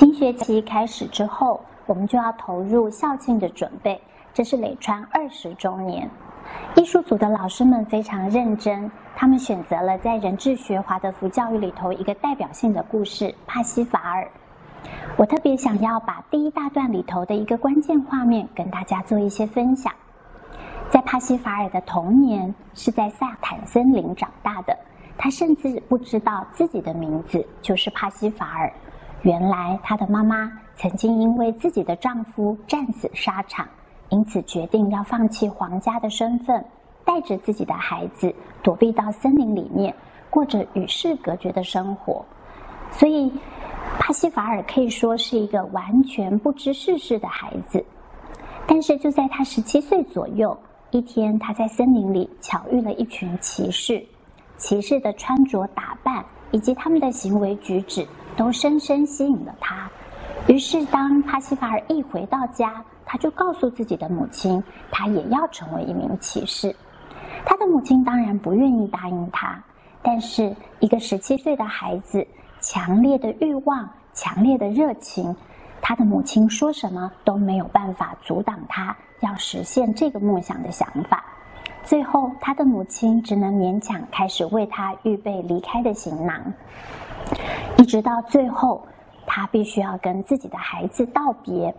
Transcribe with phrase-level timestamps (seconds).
[0.00, 4.00] 新学期开始之后，我们就要投入校庆的准备。
[4.32, 6.08] 这是磊川二十周年，
[6.74, 14.26] 艺术组的老师们非常认真，他们选择了在人智学华德福教育里头一个代表性的故事——帕西法尔。
[15.18, 19.92] 我特别想要把第一大段里头的一个关键画面跟大家做一些分享。
[20.88, 24.74] 在帕西法尔的童年是在萨坦森林长大的，
[25.18, 28.72] 他甚至不知道自己的名字就是帕西法尔。
[29.22, 33.68] 原来他的妈妈曾经因为自己的丈夫战死沙场，
[34.08, 36.64] 因此决定要放弃皇家的身份，
[37.04, 39.94] 带着自己的孩子躲避到森林里面，
[40.30, 42.24] 过着与世隔绝的生活。
[42.90, 43.30] 所以，
[43.98, 47.84] 帕西法尔可以说是一个完全不知世事的孩子。
[48.66, 50.58] 但是，就在他十七岁左右，
[50.90, 54.02] 一天，他在森林里巧遇了一群骑士，
[54.56, 58.06] 骑士的穿着打扮以及他们的行为举止。
[58.36, 59.90] 都深深吸引了他。
[60.46, 66.74] 于是，当帕西法尔一回到家，他就告诉自己的母亲，他也要成为一名骑士。
[67.44, 69.62] 他的母亲当然不愿意答应他，
[70.00, 72.26] 但是一个十七岁的孩子，
[72.60, 75.36] 强烈的欲望、强烈的热情，
[75.82, 81.22] 他的母亲说什么都没有办法阻挡他要实现这个梦想的想法。
[81.84, 86.40] 最后，他的母亲只能勉强开始为他预备离开的行囊。
[87.78, 88.86] 一直到最后，
[89.26, 91.74] 他必须要跟自己的孩子道别。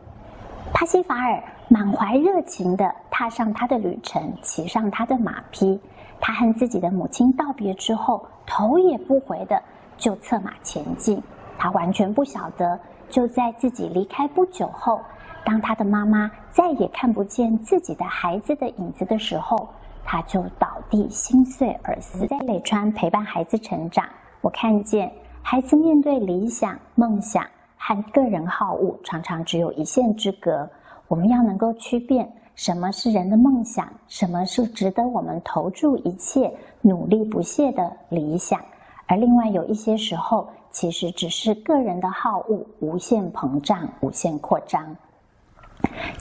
[0.73, 5.79] 帕西法尔满怀热情地踏上他的旅程，骑上他的马匹。
[6.19, 9.61] 他和自己的母亲道别之后，头也不回地
[9.97, 11.21] 就策马前进。
[11.57, 12.79] 他完全不晓得，
[13.09, 14.99] 就在自己离开不久后，
[15.45, 19.69] 当他的妈妈再也看不见自己的孩子的影子的时候，
[20.03, 22.25] 他就倒地心碎而死。
[22.27, 24.05] 在磊川陪伴孩子成长，
[24.41, 25.11] 我看见。
[25.43, 27.43] 孩子面对理想、梦想
[27.75, 30.69] 和个人好恶，常常只有一线之隔。
[31.07, 38.63] 我们要能够区辨什么是人的梦想，什么是值得我们投注一切、努力不懈的理想，
[39.07, 44.95] 而另外有一些时候，其实只是个人的好恶无限膨胀、无限扩张。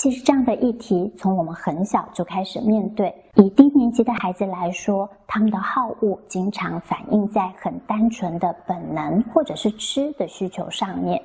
[0.00, 3.14] 其实这样的议题，从我们很小就开始面对。
[3.34, 11.22] 以低年级的孩子来说，他们的好恶经常反映在很单纯的本能或者是吃的需求上面。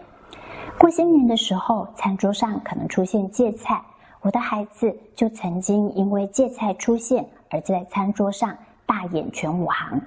[0.77, 3.81] 过新年的时候，餐桌上可能出现芥菜，
[4.19, 8.53] 我的孩子就曾经因为芥菜出现而在餐桌上
[8.85, 10.01] 大演全武行。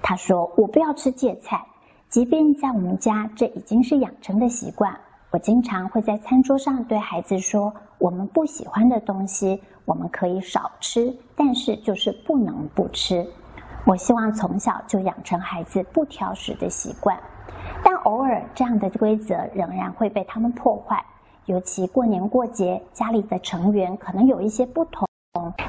[0.00, 1.60] 他说：“我不要吃芥菜，
[2.08, 4.96] 即便在我们家，这已经是养成的习惯。”
[5.32, 13.26] 我经常会在餐桌上对孩子说：“我们不喜欢的东西，我们可以少吃，但是就是不能不吃。”
[13.86, 17.18] 我希望从小就养成孩子不挑食的习惯，
[17.82, 21.02] 但偶尔这样的规则仍然会被他们破坏。
[21.46, 25.08] 尤其过年过节，家里的成员可能有一些不同，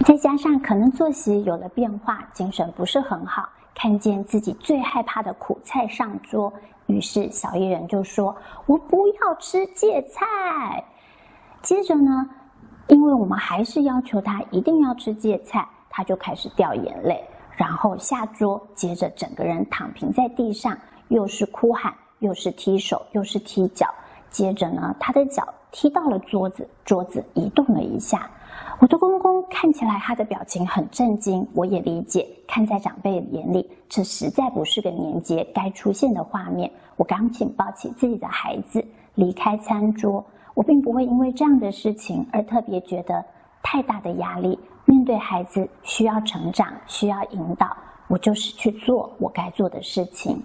[0.06, 3.48] 再加上可能作息有了变化，精神不是很好。
[3.76, 6.52] 看见自己最害怕的苦菜上桌，
[6.86, 8.36] 于是小艺人就说
[8.68, 10.84] ：“我不要吃芥菜。”
[11.62, 12.30] 接着呢，
[12.88, 17.24] 因为我们还是要求他一定要吃芥菜，他就开始掉眼泪，
[17.56, 23.88] 然后下桌，接着整个人躺平在地上，又是哭喊，又是踢手，又是踢脚。
[24.30, 28.30] 接着呢，他的脚踢到了桌子，桌子移动了一下。
[28.80, 32.28] 我的公公看起来他的表情很震惊，我也理解。
[32.48, 36.70] 看在长辈眼里，这实在不是个年节该出现的画面。
[36.96, 38.84] 我赶紧抱起自己的孩子
[39.16, 40.24] 离开餐桌。
[40.54, 43.24] 我并不会因为这样的事情而特别觉得
[43.62, 44.60] 太大的压力。
[44.86, 47.76] 面对孩子需要成长，需要引导。
[48.08, 50.42] 我就是去做我该做的事情。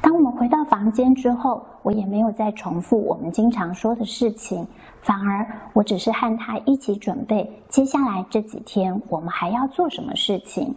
[0.00, 4.66] 当我们回到房间之后，我也没有再重复我们经常说的事情，
[5.02, 10.74] 反而我只是和他一起准备接下来这几天我们还要做什么事情。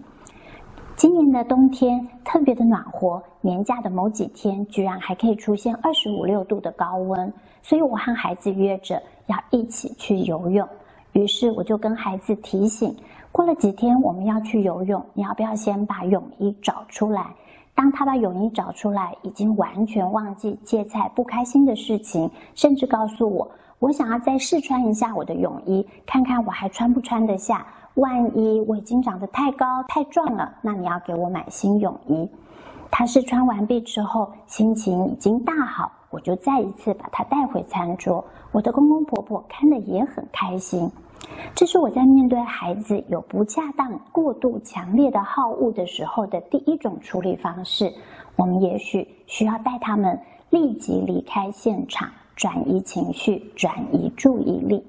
[0.95, 10.67] 今年的冬天特别的暖和，年假的某几天居然还可以出现二十五六度的高温，所以我和孩子约着要一起去游泳。
[11.13, 12.95] 于是我就跟孩子提醒。
[13.31, 17.27] 过了几天，我们要去游泳，你要不要先把泳衣找出来？
[17.75, 27.65] 当他把泳衣找出来，已经完全忘记芥菜不开心的事情，甚至告诉我，我想要再试穿一下我的泳衣，看看我还穿不穿得下。
[27.95, 32.29] 万一我已经长得太高太壮了，那你要给我买新泳衣。
[32.91, 38.23] 他试穿完毕之后，心情已经大好，我就再一次把他带回餐桌。
[38.51, 40.91] 我的公公婆婆看得也很开心。
[41.53, 47.93] 这是我在面对孩子有不恰当、过度强烈的好恶的时候的第一种处理方式。
[48.35, 50.19] 我们也许需要带他们
[50.49, 54.83] 立即离开现场，转移情绪，转移注意力。